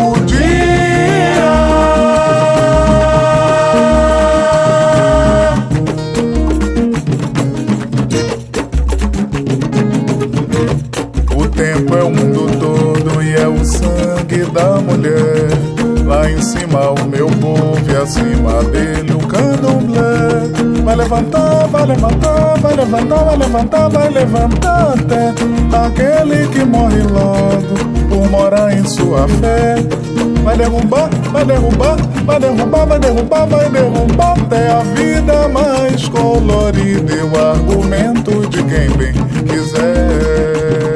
o 0.02 0.14
dia. 0.26 0.41
O 11.36 11.47
tempo 11.47 11.95
é 11.95 12.04
o 12.04 12.10
mundo 12.10 12.47
todo 12.60 13.24
e 13.24 13.34
é 13.36 13.47
o 13.47 13.64
sangue 13.64 14.45
da 14.52 14.82
mulher. 14.82 15.49
Lá 16.06 16.30
em 16.30 16.41
cima 16.41 16.91
o 16.91 17.08
meu 17.08 17.28
povo 17.28 17.80
e 17.89 17.95
acima 17.95 18.64
dele 18.66 19.14
o 19.14 19.28
candomblé. 19.28 20.11
Vai 20.92 20.98
levantar, 20.98 21.68
vai 21.68 21.86
levantar, 21.86 22.60
vai 22.60 22.76
levantar, 22.76 23.24
vai 23.24 23.38
levantar, 23.38 23.89
vai 23.89 24.10
levantar 24.10 24.94
até 25.00 25.34
aquele 25.86 26.50
que 26.50 26.66
morre 26.66 27.02
logo 27.04 28.10
por 28.10 28.30
morar 28.30 28.74
em 28.74 28.84
sua 28.84 29.26
fé. 29.26 29.76
Vai 30.44 30.58
derrubar, 30.58 31.10
vai 31.32 31.46
derrubar, 31.46 31.96
vai 32.26 32.39
derrubar, 32.42 32.86
vai 32.86 33.00
derrubar, 33.00 33.48
vai 33.48 33.70
derrubar 33.70 34.34
até 34.34 34.70
a 34.70 34.80
vida 34.80 35.48
mais 35.48 36.10
colorida 36.10 37.14
e 37.14 37.24
o 37.24 37.39
argumento 37.39 38.50
de 38.50 38.62
quem 38.62 38.89
bem 38.98 39.14
quiser. 39.48 40.91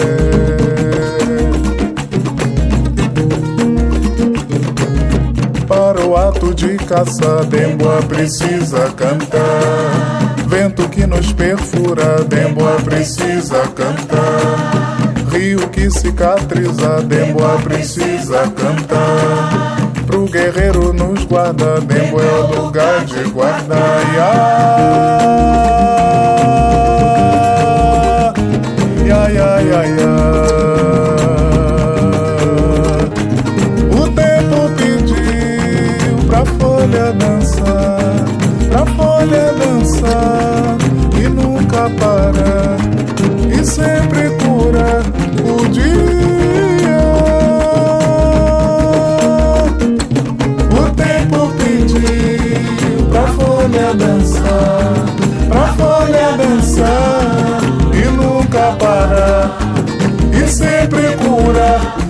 De 6.55 6.77
caça, 6.77 7.43
Demboa 7.49 8.01
precisa 8.03 8.89
cantar. 8.95 10.35
Vento 10.47 10.87
que 10.87 11.05
nos 11.05 11.33
perfura, 11.33 12.23
Demboa 12.23 12.77
precisa 12.83 13.61
cantar. 13.75 15.13
Rio 15.31 15.67
que 15.69 15.91
cicatriza, 15.91 17.01
Demboa 17.01 17.57
precisa 17.61 18.49
cantar. 18.55 19.75
Pro 20.07 20.25
guerreiro 20.25 20.93
nos 20.93 21.25
guarda, 21.25 21.81
Dembo 21.81 22.21
é 22.21 22.31
o 22.39 22.63
lugar 22.63 23.03
de 23.03 23.23
guardar. 23.31 24.01
Ya, 24.15 25.94
sempre 61.55 62.04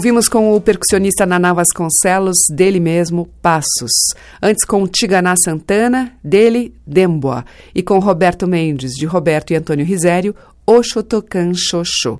Ouvimos 0.00 0.28
com 0.28 0.54
o 0.54 0.60
percussionista 0.62 1.26
Naná 1.26 1.52
Vasconcelos, 1.52 2.38
dele 2.56 2.80
mesmo, 2.80 3.28
Passos. 3.42 3.92
Antes 4.40 4.64
com 4.64 4.86
Tiganá 4.86 5.34
Santana, 5.36 6.14
dele, 6.24 6.74
Demboa. 6.86 7.44
E 7.74 7.82
com 7.82 7.98
Roberto 7.98 8.46
Mendes, 8.48 8.92
de 8.92 9.04
Roberto 9.04 9.50
e 9.50 9.56
Antônio 9.56 9.84
Risério, 9.84 10.34
Oxotocan 10.66 11.52
Xoxô. 11.52 12.16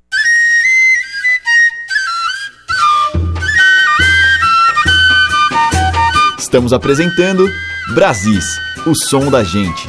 Estamos 6.39 6.75
apresentando 6.75 7.49
Brasis, 7.95 8.45
o 8.87 8.93
som 9.09 9.31
da 9.31 9.43
gente. 9.43 9.89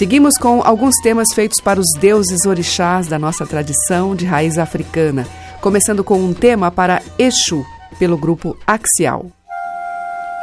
Seguimos 0.00 0.38
com 0.38 0.62
alguns 0.64 0.94
temas 1.02 1.26
feitos 1.34 1.60
para 1.60 1.78
os 1.78 1.88
deuses 2.00 2.46
orixás 2.46 3.06
da 3.06 3.18
nossa 3.18 3.46
tradição 3.46 4.16
de 4.16 4.24
raiz 4.24 4.56
africana, 4.56 5.26
começando 5.60 6.02
com 6.02 6.18
um 6.18 6.32
tema 6.32 6.70
para 6.70 7.02
Exu, 7.18 7.66
pelo 7.98 8.16
grupo 8.16 8.56
Axial. 8.66 9.26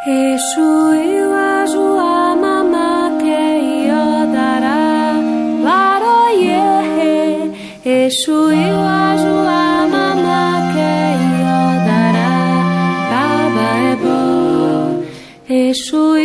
Exu 0.06 0.62
Laroye 5.64 6.54
Exu 7.84 8.52
Baba 13.50 13.78
Exu 15.50 16.18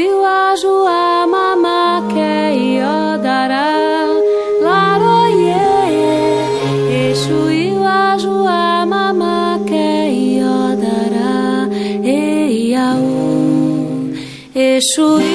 Exu 14.73 15.32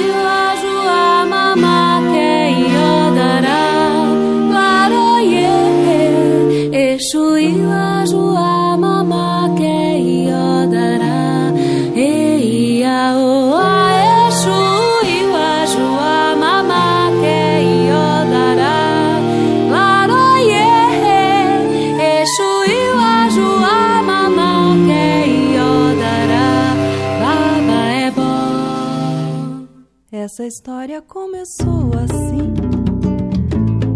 Nossa 30.38 30.49
história 30.49 31.01
começou 31.01 31.89
assim. 31.95 32.53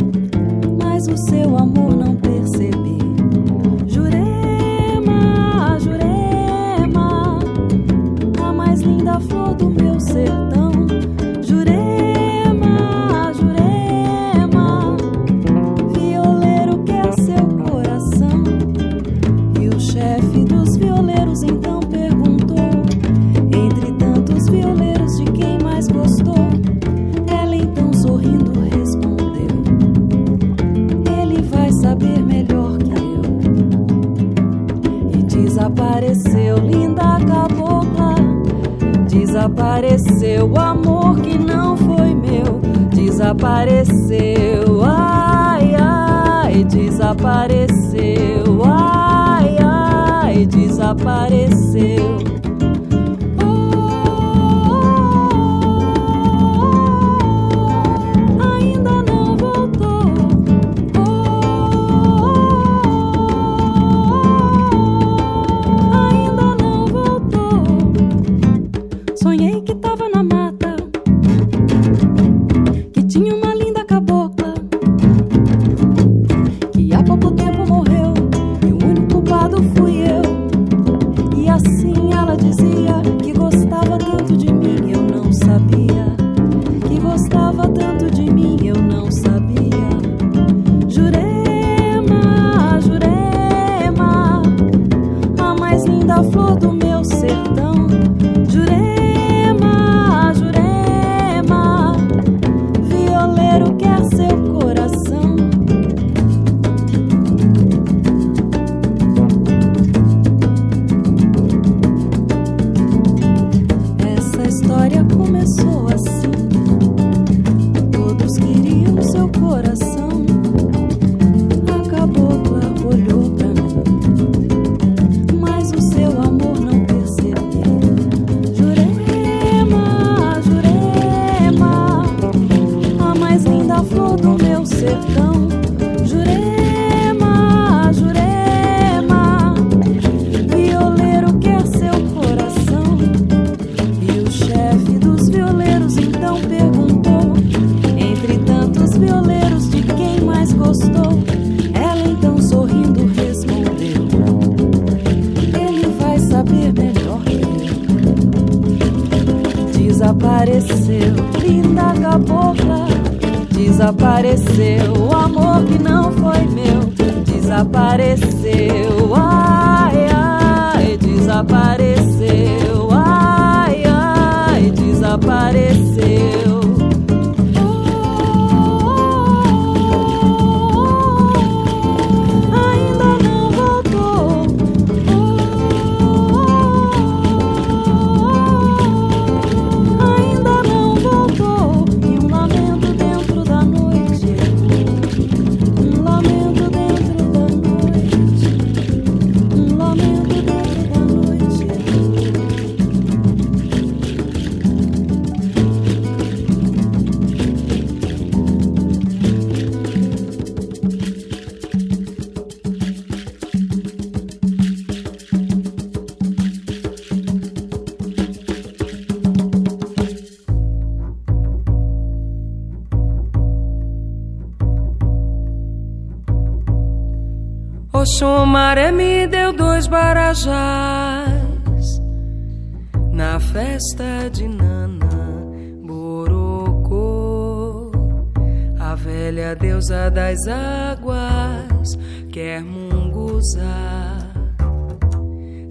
mas 0.78 1.06
o 1.08 1.16
seu 1.16 1.56
amor. 1.56 1.85
Desapareceu, 35.66 36.58
linda 36.58 37.18
cabocla. 37.26 38.14
Desapareceu 39.08 40.48
o 40.48 40.60
amor 40.60 41.18
que 41.18 41.36
não 41.36 41.76
foi 41.76 42.14
meu. 42.14 42.60
Desapareceu, 42.94 44.84
ai, 44.84 45.74
ai, 45.74 46.62
desapareceu, 46.62 48.62
ai, 48.64 49.56
ai, 49.60 50.46
desapareceu. 50.46 52.45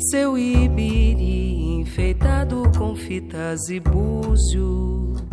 seu 0.09 0.37
ibiri 0.37 1.79
enfeitado 1.79 2.63
com 2.77 2.95
fitas 2.95 3.69
e 3.69 3.79
búzios. 3.79 5.23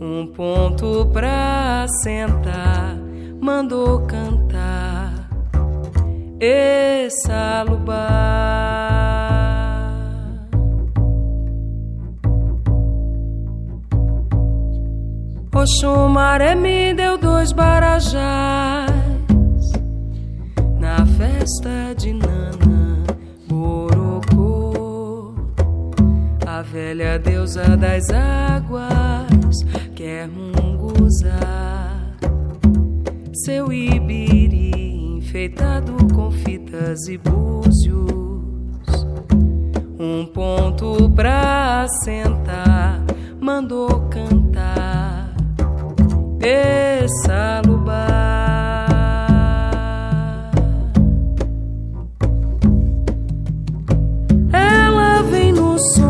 Um 0.00 0.26
ponto 0.34 1.06
pra 1.12 1.86
sentar, 2.02 2.96
mandou 3.40 4.00
cantar. 4.06 5.28
E 6.40 7.08
salubar. 7.10 8.40
Oxumaré 15.54 16.54
me 16.54 16.94
deu 16.94 17.18
dois 17.18 17.52
barajás 17.52 18.90
na 20.78 21.04
festa 21.04 21.94
de 21.98 22.14
Nana. 22.14 22.69
velha 26.80 27.18
deusa 27.18 27.76
das 27.76 28.08
águas 28.10 29.62
quer 29.94 30.26
munguzar 30.26 32.16
seu 33.44 33.70
ibiri 33.70 35.16
enfeitado 35.18 35.92
com 36.14 36.30
fitas 36.30 37.06
e 37.06 37.18
búzios. 37.18 38.08
Um 39.98 40.24
ponto 40.32 41.10
pra 41.10 41.86
sentar, 42.02 43.04
mandou 43.38 44.08
cantar. 44.08 45.34
Pessalubá. 46.38 48.06
Ela 54.50 55.22
vem 55.30 55.52
no 55.52 55.78
sonho. 55.78 56.09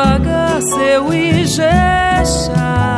devagar 0.00 0.62
seu 0.62 1.12
Ijexá, 1.12 2.89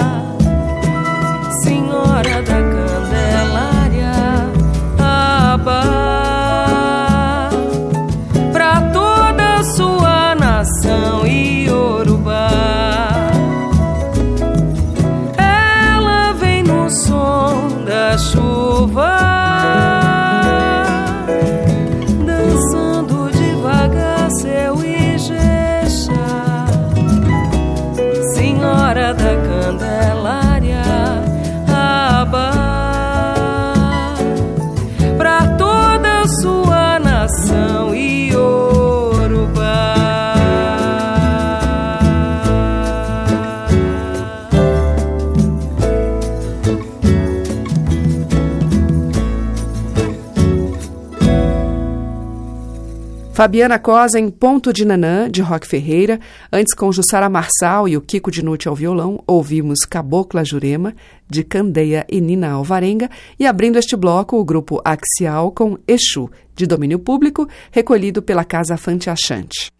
Fabiana 53.43 53.77
Cosa 53.77 54.21
em 54.21 54.31
Ponto 54.31 54.73
de 54.73 54.85
Nanã, 54.85 55.29
de 55.29 55.43
Roque 55.43 55.67
Ferreira. 55.67 56.21
Antes, 56.53 56.73
com 56.73 56.93
Jussara 56.93 57.29
Marçal 57.29 57.89
e 57.89 57.97
o 57.97 58.01
Kiko 58.01 58.31
Dinucci 58.31 58.69
ao 58.69 58.75
violão, 58.77 59.21
ouvimos 59.27 59.81
Cabocla 59.81 60.45
Jurema, 60.45 60.95
de 61.29 61.43
Candeia 61.43 62.07
e 62.09 62.21
Nina 62.21 62.53
Alvarenga. 62.53 63.11
E 63.41 63.45
abrindo 63.45 63.81
este 63.81 63.97
bloco, 63.97 64.37
o 64.37 64.45
grupo 64.45 64.81
Axial 64.85 65.51
com 65.51 65.77
Exu, 65.89 66.31
de 66.55 66.69
domínio 66.69 67.01
público, 67.01 67.49
recolhido 67.73 68.23
pela 68.23 68.45
Casa 68.45 68.77
Fante 68.77 69.11
Achante. 69.11 69.73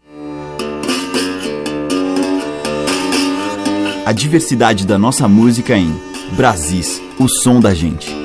A 4.05 4.11
diversidade 4.11 4.85
da 4.85 4.97
nossa 4.97 5.25
música 5.25 5.77
em 5.77 5.89
Brasis, 6.35 7.01
o 7.17 7.29
som 7.29 7.61
da 7.61 7.73
gente. 7.73 8.22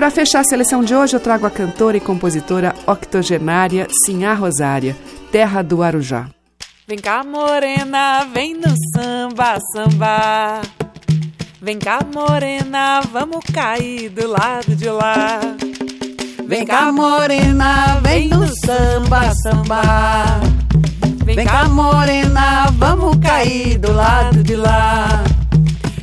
Para 0.00 0.10
fechar 0.10 0.40
a 0.40 0.44
seleção 0.44 0.82
de 0.82 0.94
hoje, 0.94 1.14
eu 1.14 1.20
trago 1.20 1.44
a 1.44 1.50
cantora 1.50 1.94
e 1.94 2.00
compositora 2.00 2.74
octogenária 2.86 3.86
Sinhá 4.06 4.32
Rosária, 4.32 4.96
terra 5.30 5.60
do 5.60 5.82
Arujá. 5.82 6.26
Vem 6.88 6.96
cá, 6.96 7.22
morena, 7.22 8.26
vem 8.32 8.54
no 8.54 8.74
samba, 8.94 9.58
samba. 9.74 10.62
Vem 11.60 11.78
cá, 11.78 11.98
morena, 12.02 13.02
vamos 13.12 13.44
cair 13.52 14.08
do 14.08 14.26
lado 14.26 14.74
de 14.74 14.88
lá. 14.88 15.38
Vem 16.46 16.64
cá, 16.64 16.90
morena, 16.90 18.00
vem 18.02 18.30
no 18.30 18.46
samba, 18.64 19.30
samba. 19.42 19.82
Vem 21.26 21.44
cá, 21.44 21.68
morena, 21.68 22.70
vamos 22.72 23.18
cair 23.18 23.76
do 23.76 23.92
lado 23.92 24.42
de 24.42 24.56
lá. 24.56 25.22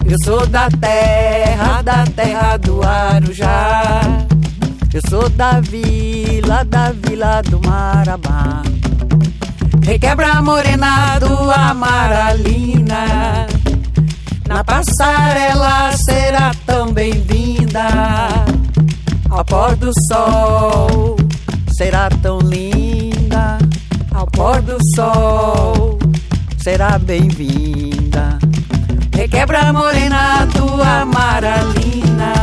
Eu 0.09 0.15
sou 0.23 0.47
da 0.47 0.69
terra, 0.69 1.81
da 1.81 2.05
terra 2.05 2.55
do 2.57 2.81
Arujá. 2.81 4.01
Eu 4.93 5.01
sou 5.09 5.27
da 5.29 5.59
vila, 5.59 6.63
da 6.63 6.93
vila 6.93 7.41
do 7.43 7.59
Marabá. 7.67 8.63
Requebra 9.83 10.41
morena 10.41 11.19
do 11.19 11.51
Amaralina. 11.51 13.47
Na 14.47 14.63
passarela 14.63 15.91
será 16.05 16.53
tão 16.65 16.93
bem-vinda. 16.93 17.87
ao 19.29 19.43
pôr 19.43 19.75
do 19.75 19.91
sol. 20.09 21.17
Será 21.77 22.09
tão 22.21 22.39
linda 22.39 23.57
ao 24.13 24.25
pôr 24.27 24.61
do 24.61 24.77
sol. 24.95 25.99
Será 26.57 26.97
bem-vinda. 26.97 28.36
Requebra 29.30 29.73
morena 29.73 30.47
tua 30.55 31.01
amaralina. 31.01 32.34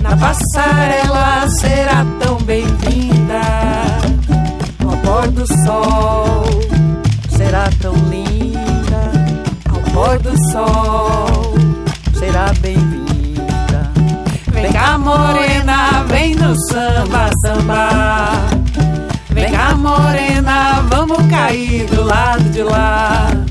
Na 0.00 0.16
passarela 0.16 1.48
será 1.48 2.04
tão 2.18 2.38
bem-vinda. 2.38 3.40
Ao 4.84 4.96
pôr 4.96 5.28
do 5.30 5.46
sol 5.64 6.44
será 7.28 7.70
tão 7.80 7.94
linda. 8.10 9.12
Ao 9.72 9.80
pôr 9.92 10.18
do 10.18 10.36
sol 10.50 11.54
será 12.18 12.52
bem-vinda. 12.60 13.92
Vem 14.50 14.72
cá, 14.72 14.98
morena, 14.98 16.04
vem 16.08 16.34
no 16.34 16.52
samba, 16.68 17.30
samba. 17.46 18.32
Vem 19.30 19.52
cá, 19.52 19.72
morena, 19.76 20.84
vamos 20.90 21.24
cair 21.28 21.86
do 21.86 22.02
lado 22.02 22.42
de 22.50 22.64
lá. 22.64 23.43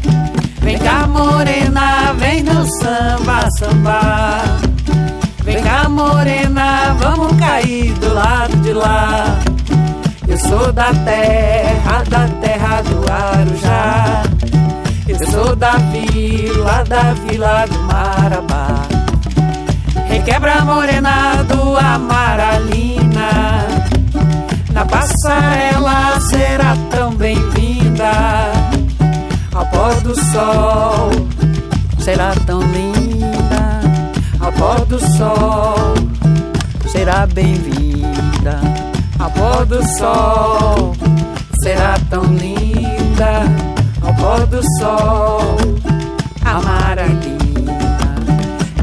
Vem 0.73 0.81
cá, 0.81 1.05
morena, 1.05 2.13
vem 2.17 2.41
no 2.41 2.65
samba, 2.81 3.47
samba. 3.59 4.41
Vem 5.43 5.61
cá, 5.61 5.87
morena, 5.87 6.95
vamos 6.99 7.39
cair 7.39 7.93
do 7.99 8.11
lado 8.11 8.57
de 8.63 8.73
lá. 8.73 9.37
Eu 10.27 10.35
sou 10.39 10.73
da 10.73 10.91
terra, 11.05 12.03
da 12.09 12.27
terra 12.41 12.81
do 12.81 13.05
Arujá. 13.07 14.23
Eu 15.07 15.29
sou 15.29 15.55
da 15.55 15.73
vila, 15.77 16.83
da 16.85 17.13
vila 17.13 17.65
do 17.67 17.79
Marabá. 17.81 18.87
Requebra 20.07 20.65
morena 20.65 21.43
do 21.43 21.77
Amaralina. 21.77 23.67
Na 24.71 24.83
passarela 24.87 26.19
será 26.19 26.75
tão 26.89 27.13
bem-vinda. 27.13 28.52
Ao 29.55 29.65
pôr 29.67 30.01
do 30.01 30.15
sol 30.31 31.11
será 31.99 32.33
tão 32.45 32.61
linda. 32.61 33.81
Ao 34.39 34.51
pôr 34.51 34.85
do 34.85 34.99
sol 35.17 35.93
será 36.87 37.27
bem-vinda. 37.27 38.59
Ao 39.19 39.29
pôr 39.31 39.65
do 39.65 39.83
sol 39.97 40.95
será 41.61 41.99
tão 42.09 42.23
linda. 42.23 43.43
Ao 44.01 44.13
pôr 44.15 44.45
do 44.47 44.61
sol 44.79 45.55
amaralina. 46.43 48.15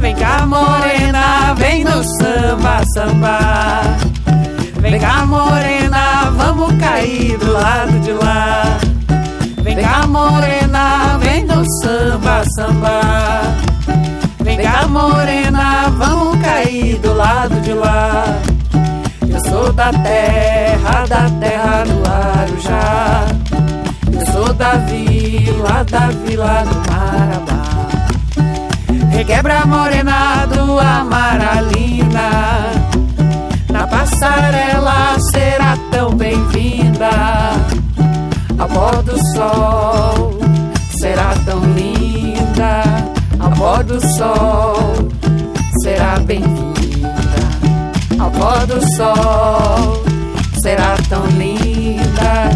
Vem 0.01 0.15
cá, 0.15 0.47
morena, 0.47 1.55
vem 1.55 1.85
no 1.85 2.03
samba, 2.03 2.83
samba. 2.95 3.39
Vem 4.81 4.99
cá, 4.99 5.27
morena, 5.27 6.31
vamos 6.37 6.75
cair 6.81 7.37
do 7.39 7.53
lado 7.53 8.01
de 8.01 8.13
lá. 8.13 8.79
Vem 9.63 9.77
cá, 9.77 10.07
morena, 10.07 10.60
vem 11.31 11.45
no 11.45 11.65
samba, 11.83 12.43
samba. 12.57 13.01
Vem 14.41 14.59
cá, 14.59 14.87
morena, 14.89 15.89
vamos 15.91 16.41
cair 16.43 16.99
do 16.99 17.15
lado 17.15 17.61
de 17.61 17.73
lá. 17.73 18.25
Eu 19.29 19.41
sou 19.49 19.73
da 19.73 19.93
terra, 19.93 21.07
da 21.09 21.31
terra 21.39 21.85
do 21.85 21.99
Arujá. 22.11 23.27
Eu 24.13 24.33
sou 24.33 24.53
da 24.55 24.73
vila, 24.89 25.85
da 25.85 26.09
vila 26.25 26.65
do 26.65 26.91
Marabá. 26.91 27.63
Requebra 29.11 29.67
morena 29.67 30.47
do 30.47 30.79
Amaralina. 30.79 32.31
Na 33.71 33.87
passarela 33.87 35.17
será 35.31 35.77
tão 35.93 36.11
bem-vinda. 36.17 37.11
Ao 38.59 38.69
pôr 38.69 39.03
do 39.03 39.17
sol 39.35 40.40
será 41.01 41.35
tão 41.47 41.61
linda. 41.73 42.83
Ao 43.39 43.51
pôr 43.53 43.85
do 43.85 44.01
sol 44.17 45.09
será 45.83 46.21
bem-vinda. 46.21 47.11
Ao 48.19 48.31
pôr 48.31 48.67
do 48.67 48.97
sol 48.97 50.05
será 50.61 50.97
tão 51.09 51.25
linda. 51.39 52.51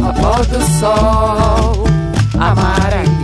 Ao 0.00 0.14
pôr 0.14 0.46
do 0.46 0.60
sol 0.78 1.84
amaralina. 2.38 3.18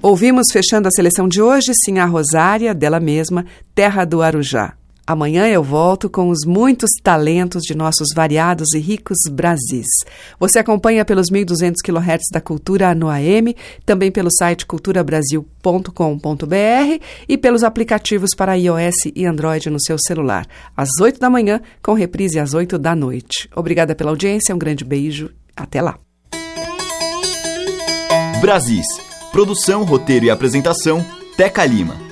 Ouvimos 0.00 0.46
fechando 0.52 0.86
a 0.86 0.90
seleção 0.90 1.26
de 1.28 1.42
hoje, 1.42 1.72
sim, 1.74 1.98
a 1.98 2.06
Rosária, 2.06 2.72
dela 2.74 3.00
mesma, 3.00 3.44
Terra 3.74 4.04
do 4.04 4.22
Arujá. 4.22 4.74
Amanhã 5.06 5.46
eu 5.48 5.62
volto 5.62 6.08
com 6.08 6.28
os 6.28 6.46
muitos 6.46 6.90
talentos 7.02 7.62
de 7.62 7.74
nossos 7.74 8.08
variados 8.14 8.72
e 8.74 8.78
ricos 8.78 9.18
Brasis. 9.30 9.86
Você 10.38 10.58
acompanha 10.58 11.04
pelos 11.04 11.30
1.200 11.30 11.76
kHz 11.84 12.22
da 12.32 12.40
Cultura 12.40 12.94
no 12.94 13.08
AM, 13.08 13.54
também 13.84 14.10
pelo 14.10 14.30
site 14.30 14.66
culturabrasil.com.br 14.66 17.04
e 17.28 17.38
pelos 17.38 17.64
aplicativos 17.64 18.30
para 18.36 18.54
iOS 18.54 19.12
e 19.14 19.26
Android 19.26 19.70
no 19.70 19.80
seu 19.80 19.96
celular, 19.98 20.46
às 20.76 20.88
8 21.00 21.18
da 21.18 21.30
manhã, 21.30 21.60
com 21.82 21.94
reprise 21.94 22.38
às 22.38 22.54
8 22.54 22.78
da 22.78 22.94
noite. 22.94 23.48
Obrigada 23.56 23.94
pela 23.94 24.10
audiência, 24.10 24.54
um 24.54 24.58
grande 24.58 24.84
beijo, 24.84 25.30
até 25.56 25.82
lá. 25.82 25.98
Brasis 28.40 28.86
Produção, 29.32 29.82
roteiro 29.82 30.26
e 30.26 30.30
apresentação: 30.30 31.02
Teca 31.38 31.64
Lima. 31.64 32.11